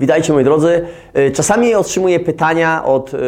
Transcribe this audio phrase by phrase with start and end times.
[0.00, 0.86] Witajcie moi drodzy.
[1.18, 3.18] Y, czasami otrzymuję pytania od y,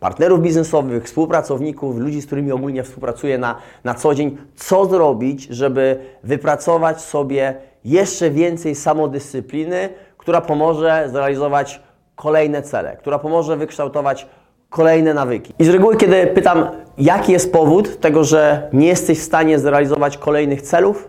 [0.00, 5.98] partnerów biznesowych, współpracowników, ludzi, z którymi ogólnie współpracuję na, na co dzień, co zrobić, żeby
[6.24, 7.54] wypracować sobie
[7.84, 9.88] jeszcze więcej samodyscypliny,
[10.18, 11.80] która pomoże zrealizować
[12.16, 14.26] kolejne cele, która pomoże wykształtować
[14.70, 15.52] kolejne nawyki.
[15.58, 16.66] I z reguły, kiedy pytam,
[16.98, 21.08] jaki jest powód tego, że nie jesteś w stanie zrealizować kolejnych celów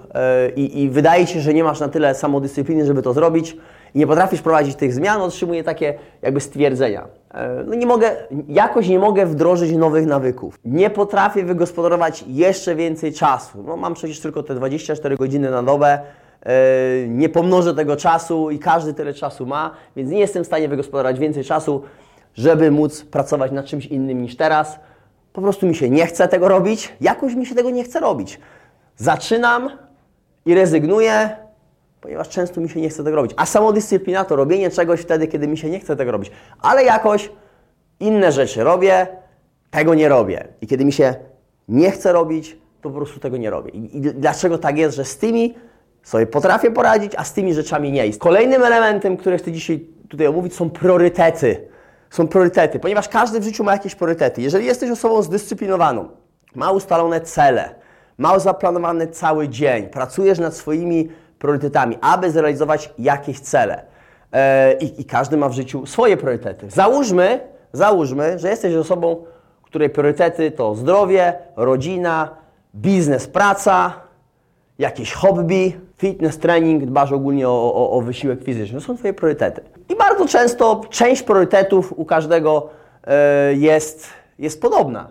[0.56, 3.58] yy, i wydaje się, że nie masz na tyle samodyscypliny, żeby to zrobić
[3.96, 7.08] i nie potrafisz prowadzić tych zmian, otrzymuję takie jakby stwierdzenia.
[7.34, 8.12] Yy, no nie mogę,
[8.48, 10.60] jakoś nie mogę wdrożyć nowych nawyków.
[10.66, 13.64] Nie potrafię wygospodarować jeszcze więcej czasu.
[13.64, 16.00] No mam przecież tylko te 24 godziny na dobę,
[16.46, 16.52] yy,
[17.10, 21.20] nie pomnożę tego czasu i każdy tyle czasu ma, więc nie jestem w stanie wygospodarować
[21.20, 21.82] więcej czasu
[22.36, 24.80] żeby móc pracować nad czymś innym niż teraz.
[25.34, 28.40] Po prostu mi się nie chce tego robić, jakoś mi się tego nie chce robić.
[28.98, 29.70] Zaczynam
[30.46, 31.30] i rezygnuję,
[32.06, 33.32] ponieważ często mi się nie chce tego robić.
[33.38, 36.32] A samodyscyplina to robienie czegoś wtedy, kiedy mi się nie chce tego robić.
[36.62, 37.30] Ale jakoś
[38.00, 39.08] inne rzeczy robię,
[39.72, 40.48] tego nie robię.
[40.62, 41.16] I kiedy mi się
[41.68, 43.72] nie chce robić, to po prostu tego nie robię.
[43.72, 45.56] I, i dlaczego tak jest, że z tymi
[46.04, 48.08] sobie potrafię poradzić, a z tymi rzeczami nie.
[48.08, 51.68] I kolejnym elementem, który chcę dzisiaj tutaj omówić, są priorytety
[52.10, 54.42] są priorytety, ponieważ każdy w życiu ma jakieś priorytety.
[54.42, 56.10] Jeżeli jesteś osobą zdyscyplinowaną,
[56.56, 57.76] ma ustalone cele,
[58.18, 61.10] ma zaplanowany cały dzień, pracujesz nad swoimi
[61.46, 63.82] priorytetami, aby zrealizować jakieś cele.
[64.34, 66.70] E, I, I, każdy ma w życiu swoje priorytety.
[66.70, 67.40] Załóżmy,
[67.74, 69.26] załóżmy, że jesteś osobą,
[69.64, 72.30] której priorytety to zdrowie, rodzina,
[72.76, 73.94] biznes, praca,
[74.80, 78.80] jakieś hobby, fitness, trening, dbasz ogólnie o, o, o wysiłek fizyczny.
[78.80, 79.62] To są Twoje priorytety.
[79.90, 82.70] I bardzo często część priorytetów u każdego
[83.08, 84.08] e, jest,
[84.40, 85.08] jest podobna.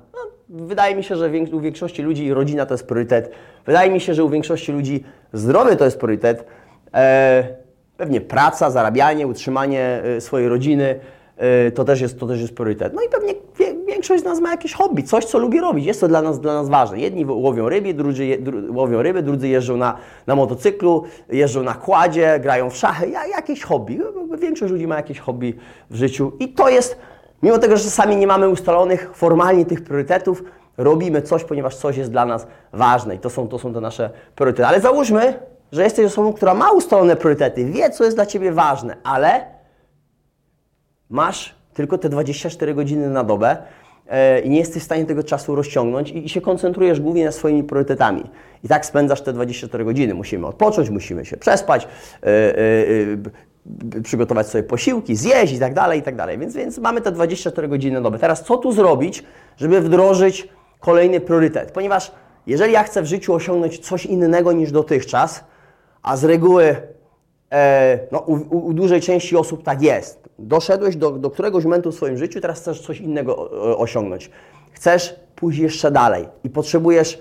[0.54, 3.30] Wydaje mi się, że u większości ludzi rodzina to jest priorytet.
[3.66, 6.44] Wydaje mi się, że u większości ludzi zdrowie to jest priorytet.
[6.94, 7.44] E,
[7.96, 11.00] pewnie praca, zarabianie, utrzymanie e, swojej rodziny
[11.74, 12.94] to też jest, to też jest priorytet.
[12.94, 13.34] No i pewnie
[13.86, 15.86] większość z nas ma jakieś hobby, coś, co lubi robić.
[15.86, 16.98] Jest to dla nas, dla nas ważne.
[16.98, 19.96] Jedni łowią ryby, drudzy, je, dru, łowią ryby, drudzy jeżdżą na,
[20.26, 23.10] na motocyklu, jeżdżą na kładzie, grają w szachy.
[23.10, 24.00] Ja, jakieś hobby.
[24.38, 25.54] Większość ludzi ma jakieś hobby
[25.90, 26.98] w życiu i to jest,
[27.44, 30.42] mimo tego, że czasami nie mamy ustalonych formalnie tych priorytetów,
[30.76, 34.10] robimy coś, ponieważ coś jest dla nas ważne i to są, to są te nasze
[34.36, 34.66] priorytety.
[34.66, 35.34] Ale załóżmy,
[35.72, 39.44] że jesteś osobą, która ma ustalone priorytety, wie, co jest dla Ciebie ważne, ale
[41.10, 43.56] masz tylko te 24 godziny na dobę
[44.08, 47.64] e, i nie jesteś w stanie tego czasu rozciągnąć i się koncentrujesz głównie nad swoimi
[47.64, 48.30] priorytetami.
[48.64, 50.14] I tak spędzasz te 24 godziny.
[50.14, 51.88] Musimy odpocząć, musimy się przespać,
[52.22, 53.53] yy, yy,
[54.02, 56.38] przygotować sobie posiłki, zjeść i tak dalej, i tak dalej.
[56.38, 58.18] Więc, więc mamy te 24 godziny na dobę.
[58.18, 59.24] Teraz co tu zrobić,
[59.56, 60.48] żeby wdrożyć
[60.80, 61.72] kolejny priorytet?
[61.72, 62.12] Ponieważ
[62.46, 65.44] jeżeli ja chcę w życiu osiągnąć coś innego niż dotychczas,
[66.02, 66.76] a z reguły
[67.52, 71.94] e, no, u, u, dużej części osób tak jest, doszedłeś do, do któregoś momentu w
[71.94, 74.30] swoim życiu, teraz chcesz coś innego osiągnąć.
[74.72, 77.18] Chcesz pójść jeszcze dalej i potrzebujesz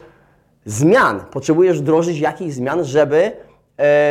[0.65, 3.31] zmian, potrzebujesz wdrożyć jakichś zmian, żeby e,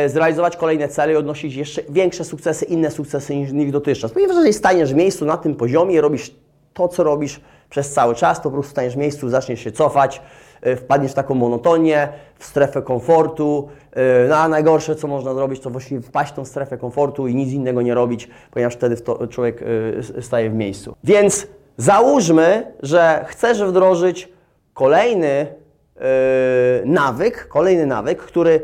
[0.07, 4.11] zrealizować kolejne cele i odnosić jeszcze większe sukcesy, inne sukcesy niż, niż dotychczas.
[4.11, 6.31] Ponieważ jeżeli staniesz w miejscu na tym poziomie, robisz
[6.73, 10.21] to, co robisz przez cały czas, to po prostu staniesz w miejscu, zaczniesz się cofać,
[10.63, 12.07] E, wpadniesz w taką monotonię,
[12.39, 13.69] w strefę komfortu.
[13.91, 17.35] E, no a najgorsze, co można zrobić, to właśnie wpaść w tą strefę komfortu i
[17.35, 18.95] nic innego nie robić, ponieważ wtedy
[19.29, 19.63] człowiek
[20.17, 20.95] e, staje w miejscu.
[21.03, 21.47] Więc
[21.77, 24.29] załóżmy, że chcesz wdrożyć
[24.73, 25.47] kolejny
[26.85, 28.61] nawyk, kolejny nawyk, który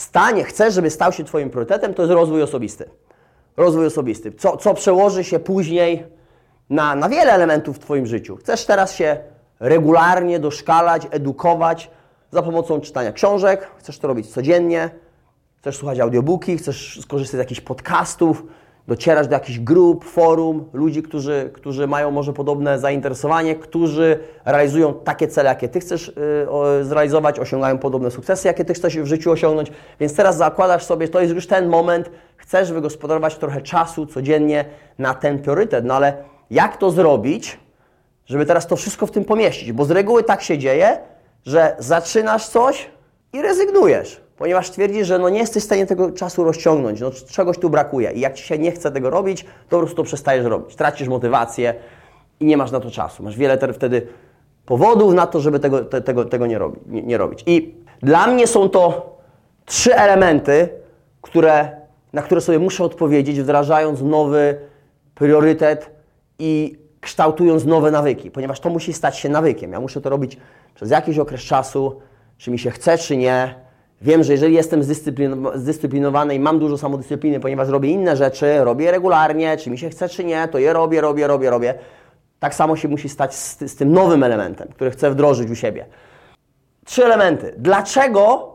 [0.00, 2.90] stanie, chcesz, żeby stał się Twoim priorytetem, to jest rozwój osobisty.
[3.56, 6.06] Rozwój osobisty, co, co przełoży się później
[6.70, 8.36] na, na wiele elementów w Twoim życiu.
[8.36, 9.18] Chcesz teraz się
[9.60, 11.90] regularnie doszkalać, edukować
[12.30, 14.90] za pomocą czytania książek, chcesz to robić codziennie,
[15.58, 18.44] chcesz słuchać audiobooki, chcesz skorzystać z jakichś podcastów,
[18.90, 25.28] docierać do jakichś grup, forum, ludzi, którzy, którzy mają może podobne zainteresowanie, którzy realizują takie
[25.28, 26.14] cele, jakie Ty chcesz y,
[26.84, 29.72] zrealizować, osiągają podobne sukcesy, jakie Ty chcesz w życiu osiągnąć.
[30.00, 34.64] Więc teraz zakładasz sobie, to jest już ten moment, chcesz wygospodarować trochę czasu codziennie
[34.98, 35.84] na ten priorytet.
[35.84, 36.16] No ale
[36.50, 37.58] jak to zrobić,
[38.26, 40.98] żeby teraz to wszystko w tym pomieścić, bo z reguły tak się dzieje,
[41.46, 42.90] że zaczynasz coś
[43.32, 47.58] i rezygnujesz, ponieważ twierdzisz, że no nie jesteś w stanie tego czasu rozciągnąć, no czegoś
[47.58, 50.46] tu brakuje i jak Ci się nie chce tego robić, to po prostu to przestajesz
[50.46, 51.74] robić, tracisz motywację
[52.40, 53.22] i nie masz na to czasu.
[53.22, 54.06] Masz wiele wtedy
[54.66, 57.42] powodów na to, żeby tego, te, tego, tego nie, robi, nie, nie robić.
[57.46, 59.16] I dla mnie są to
[59.64, 60.68] trzy elementy,
[61.22, 61.70] które,
[62.12, 64.58] na które sobie muszę odpowiedzieć, wdrażając nowy
[65.14, 65.90] priorytet
[66.38, 69.72] i kształtując nowe nawyki, ponieważ to musi stać się nawykiem.
[69.72, 70.36] Ja muszę to robić
[70.74, 72.00] przez jakiś okres czasu,
[72.38, 73.69] czy mi się chce, czy nie.
[74.00, 74.82] Wiem, że jeżeli jestem
[75.54, 80.08] zdyscyplinowany i mam dużo samodyscypliny, ponieważ robię inne rzeczy, robię regularnie, czy mi się chce,
[80.08, 81.74] czy nie, to je robię, robię, robię, robię.
[82.38, 85.86] Tak samo się musi stać z, z tym nowym elementem, który chcę wdrożyć u siebie.
[86.84, 87.54] Trzy elementy.
[87.58, 88.54] Dlaczego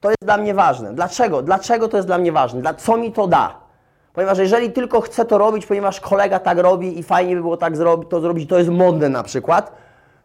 [0.00, 0.94] to jest dla mnie ważne?
[0.94, 1.42] Dlaczego?
[1.42, 2.60] Dlaczego to jest dla mnie ważne?
[2.60, 3.60] Dla, co mi to da?
[4.12, 7.72] Ponieważ jeżeli tylko chcę to robić, ponieważ kolega tak robi i fajnie by było tak
[8.08, 9.72] to zrobić, to jest modne na przykład,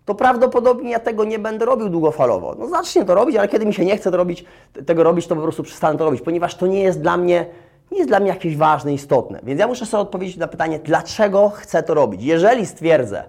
[0.05, 2.55] to prawdopodobnie ja tego nie będę robił długofalowo.
[2.59, 4.45] No zacznę to robić, ale kiedy mi się nie chce to robić,
[4.85, 7.45] tego robić, to po prostu przestanę to robić, ponieważ to nie jest dla mnie,
[7.91, 9.39] nie jest dla mnie jakieś ważne, istotne.
[9.43, 12.23] Więc ja muszę sobie odpowiedzieć na pytanie, dlaczego chcę to robić.
[12.23, 13.23] Jeżeli stwierdzę,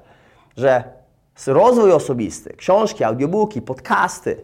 [0.56, 0.84] że
[1.46, 4.36] rozwój osobisty, książki, audiobooki, podcasty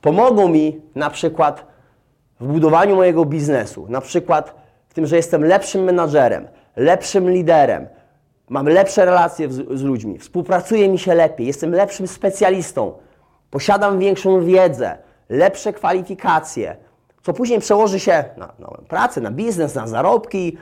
[0.00, 1.66] pomogą mi na przykład
[2.40, 4.54] w budowaniu mojego biznesu, na przykład
[4.88, 7.86] w tym, że jestem lepszym menadżerem, lepszym liderem,
[8.50, 12.92] mam lepsze relacje z, z ludźmi, współpracuje mi się lepiej, jestem lepszym specjalistą,
[13.50, 14.98] posiadam większą wiedzę,
[15.28, 16.76] lepsze kwalifikacje,
[17.22, 20.56] co później przełoży się na, na pracę, na biznes, na zarobki,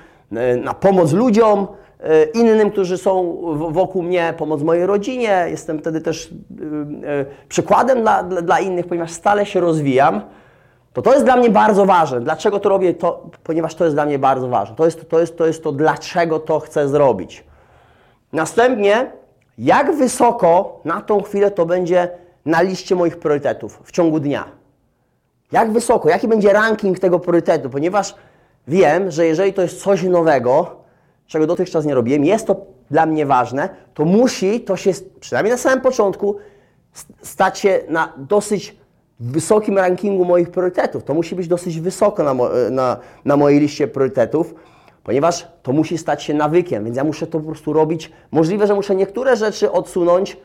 [0.62, 1.66] na pomoc ludziom,
[2.00, 3.40] e, innym, którzy są
[3.70, 5.46] wokół mnie, pomoc mojej rodzinie.
[5.48, 6.30] Jestem wtedy też
[7.04, 10.20] e, e, przykładem dla, dla, dla innych, ponieważ stale się rozwijam.
[10.92, 12.20] To to jest dla mnie bardzo ważne.
[12.20, 12.94] Dlaczego to robię?
[12.94, 14.76] To, ponieważ to jest dla mnie bardzo ważne.
[14.76, 17.44] To jest, to, jest, to jest to, dlaczego to chcę zrobić.
[18.32, 19.12] Następnie,
[19.58, 22.08] jak wysoko na tą chwilę to będzie
[22.46, 24.44] na liście moich priorytetów w ciągu dnia.
[25.52, 28.14] Jak wysoko, jaki będzie ranking tego priorytetu, ponieważ
[28.68, 30.76] wiem, że jeżeli to jest coś nowego,
[31.26, 32.56] czego dotychczas nie robiłem, jest to
[32.90, 34.90] dla mnie ważne, to musi to się,
[35.20, 36.36] przynajmniej na samym początku,
[37.22, 38.76] stać się na dosyć
[39.20, 41.04] wysokim rankingu moich priorytetów.
[41.04, 44.54] To musi być dosyć wysoko na, mo na, na mojej liście priorytetów,
[45.08, 48.12] ponieważ to musi stać się nawykiem, więc ja muszę to po prostu robić.
[48.30, 50.36] Możliwe, że muszę niektóre rzeczy odsunąć,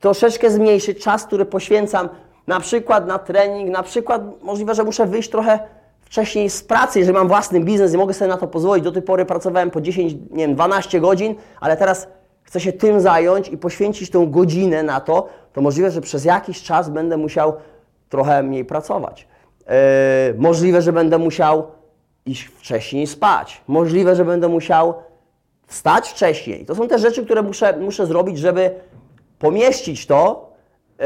[0.00, 2.08] troszeczkę zmniejszyć czas, który poświęcam
[2.46, 5.58] na przykład na trening, na przykład możliwe, że muszę wyjść trochę
[6.00, 8.84] wcześniej z pracy, jeżeli mam własny biznes i mogę sobie na to pozwolić.
[8.84, 12.08] Do tej pory pracowałem po 10, nie wiem, 12 godzin, ale teraz
[12.42, 16.62] chcę się tym zająć i poświęcić tą godzinę na to, to możliwe, że przez jakiś
[16.62, 17.52] czas będę musiał
[18.08, 19.28] trochę mniej pracować.
[19.60, 19.74] Yy,
[20.38, 21.81] możliwe, że będę musiał
[22.26, 23.60] iść wcześniej spać.
[23.68, 24.94] Możliwe, że będę musiał
[25.66, 26.66] wstać wcześniej.
[26.66, 28.70] To są te rzeczy, które muszę, muszę zrobić, żeby
[29.38, 30.50] pomieścić to
[30.98, 31.04] yy,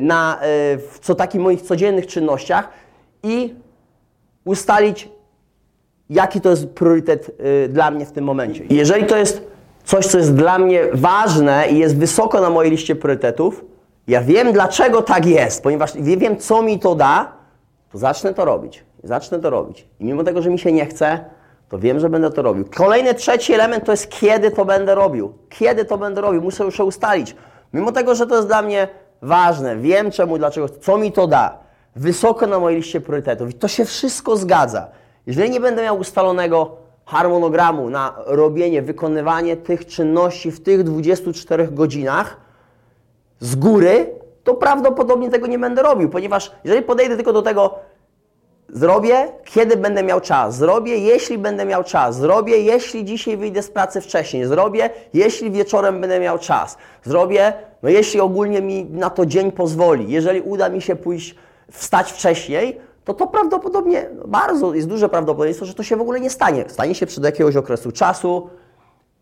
[0.00, 2.68] na, yy, w co takich moich codziennych czynnościach
[3.22, 3.54] i
[4.44, 5.08] ustalić,
[6.10, 7.36] jaki to jest priorytet
[7.68, 8.64] dla mnie w tym momencie.
[8.70, 9.42] Jeżeli to jest
[9.84, 13.64] coś, co jest dla mnie ważne i jest wysoko na mojej liście priorytetów,
[14.08, 17.32] ja wiem, dlaczego tak jest, ponieważ wiem, co mi to da,
[17.92, 18.84] to zacznę to robić.
[19.04, 19.88] Zacznę to robić.
[20.00, 21.24] I mimo tego, że mi się nie chce,
[21.68, 22.64] to wiem, że będę to robił.
[22.76, 25.32] Kolejny, trzeci element to jest, kiedy to będę robił.
[25.48, 27.36] Kiedy to będę robił, muszę już ustalić.
[27.72, 28.88] Mimo tego, że to jest dla mnie
[29.22, 31.58] ważne, wiem czemu, dlaczego, co mi to da.
[31.96, 33.50] Wysoko na mojej liście priorytetów.
[33.50, 34.86] I to się wszystko zgadza.
[35.26, 42.36] Jeżeli nie będę miał ustalonego harmonogramu na robienie, wykonywanie tych czynności w tych 24 godzinach
[43.40, 44.10] z góry,
[44.44, 47.78] to prawdopodobnie tego nie będę robił, ponieważ jeżeli podejdę tylko do tego,
[48.68, 53.70] zrobię, kiedy będę miał czas, zrobię, jeśli będę miał czas, zrobię, jeśli dzisiaj wyjdę z
[53.70, 59.26] pracy wcześniej, zrobię, jeśli wieczorem będę miał czas, zrobię, no jeśli ogólnie mi na to
[59.26, 61.34] dzień pozwoli, jeżeli uda mi się pójść,
[61.70, 66.30] wstać wcześniej, to to prawdopodobnie, bardzo jest duże prawdopodobieństwo, że to się w ogóle nie
[66.30, 66.64] stanie.
[66.68, 68.50] Stanie się przed jakiegoś okresu czasu,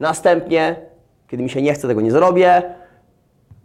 [0.01, 0.77] następnie,
[1.29, 2.63] kiedy mi się nie chce, tego nie zrobię,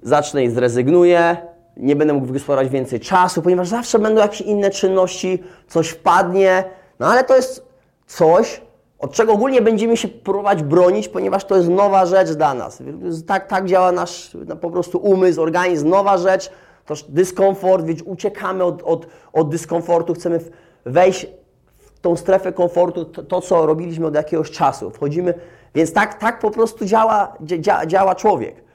[0.03, 1.38] zacznę i zrezygnuję,
[1.78, 6.63] nie będę mógł wygospodarować więcej czasu, ponieważ zawsze będą jakieś inne czynności, coś wpadnie,
[7.00, 7.66] no ale to jest
[8.08, 8.62] coś,
[9.00, 12.84] od czego ogólnie będziemy się próbować bronić, ponieważ to jest nowa rzecz dla nas.
[13.28, 16.51] Tak, tak działa nasz no, po prostu umysł, organizm, nowa rzecz,
[16.86, 20.40] to dyskomfort, więc uciekamy od, od, od dyskomfortu, chcemy
[20.86, 21.28] wejść
[21.78, 24.90] w tą strefę komfortu, to, to, co robiliśmy od jakiegoś czasu.
[24.90, 25.34] Wchodzimy,
[25.75, 28.71] więc tak, tak po prostu działa, dzia, działa człowiek.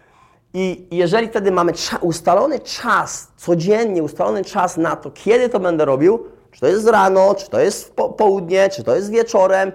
[0.55, 6.25] I jeżeli wtedy mamy ustalony czas, codziennie ustalony czas na to, kiedy to będę robił,
[6.51, 9.73] czy to jest rano, czy to jest po południe, czy to jest wieczorem,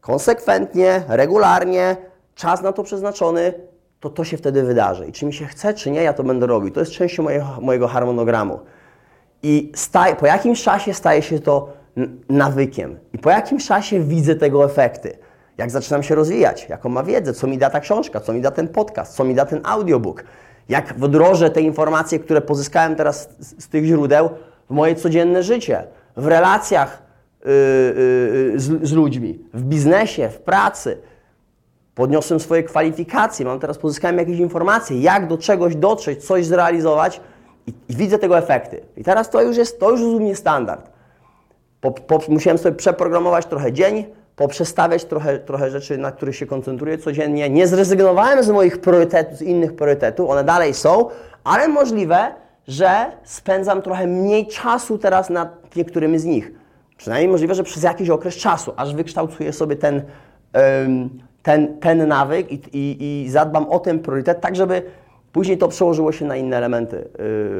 [0.00, 1.96] konsekwentnie, regularnie,
[2.34, 3.54] czas na to przeznaczony,
[4.00, 5.06] to to się wtedy wydarzy.
[5.06, 6.70] I czy mi się chce, czy nie, ja to będę robił.
[6.70, 8.60] To jest częścią mojego, mojego harmonogramu.
[9.42, 11.68] I staj, po jakimś czasie staje się to
[12.28, 12.98] nawykiem.
[13.12, 15.18] I po jakimś czasie widzę tego efekty
[15.58, 18.50] jak zaczynam się rozwijać, jaką ma wiedzę, co mi da ta książka, co mi da
[18.50, 20.24] ten podcast, co mi da ten audiobook,
[20.68, 24.30] jak wdrożę te informacje, które pozyskałem teraz z, z tych źródeł
[24.70, 25.84] w moje codzienne życie,
[26.16, 27.02] w relacjach
[27.44, 27.50] yy,
[28.52, 30.98] yy, z, z ludźmi, w biznesie, w pracy.
[31.94, 37.20] Podniosłem swoje kwalifikacje, mam teraz pozyskałem jakieś informacje, jak do czegoś dotrzeć, coś zrealizować
[37.66, 38.80] i, i widzę tego efekty.
[38.96, 40.90] I teraz to już jest, to już jest u mnie standard.
[41.80, 44.04] Po, po, musiałem sobie przeprogramować trochę dzień,
[44.38, 47.50] poprzestawiać trochę, trochę rzeczy, na których się koncentruję codziennie.
[47.50, 51.08] Nie zrezygnowałem z moich priorytetów, z innych priorytetów, one dalej są,
[51.44, 52.18] ale możliwe,
[52.68, 52.90] że
[53.24, 56.52] spędzam trochę mniej czasu teraz nad niektórymi z nich.
[56.96, 60.02] Przynajmniej możliwe, że przez jakiś okres czasu, aż wykształcuję sobie ten,
[61.42, 64.82] ten, ten nawyk i, i, i zadbam o ten priorytet, tak żeby
[65.32, 67.08] później to przełożyło się na inne elementy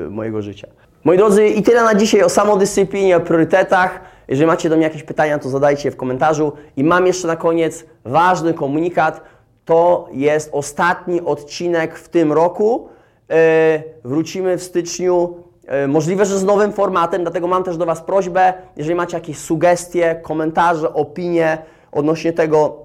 [0.04, 0.68] yy, mojego życia.
[1.04, 4.00] Moi drodzy, i tyle na dzisiaj o samodyscyplinie, o priorytetach.
[4.28, 6.52] Jeżeli macie do mnie jakieś pytania, to zadajcie je w komentarzu.
[6.76, 9.20] I mam jeszcze na koniec ważny komunikat.
[9.64, 12.88] To jest ostatni odcinek w tym roku.
[13.28, 13.37] Yy,
[14.04, 15.37] wrócimy w styczniu.
[15.80, 19.38] Yy, możliwe, że z nowym formatem, dlatego mam też do Was prośbę, jeżeli macie jakieś
[19.38, 21.58] sugestie, komentarze, opinie
[21.92, 22.85] odnośnie tego,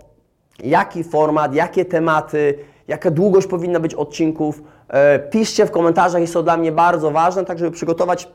[0.64, 6.44] jaki format, jakie tematy, jaka długość powinna być odcinków, e, piszcie w komentarzach, jest to
[6.44, 8.28] dla mnie bardzo ważne, tak żeby przygotować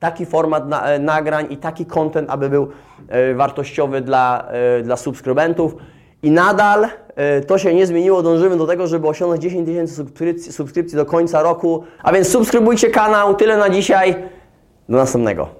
[0.00, 2.68] taki format na, e, nagrań i taki content, aby był
[3.08, 4.48] e, wartościowy dla,
[4.82, 5.74] dla subskrybentów.
[6.22, 6.88] I nadal
[7.46, 11.42] to się nie zmieniło, dążymy do tego, żeby osiągnąć 10 tysięcy subskrypcji, subskrypcji do końca
[11.42, 11.84] roku.
[12.02, 14.16] A więc subskrybujcie kanał, tyle na dzisiaj.
[14.88, 15.59] Do następnego.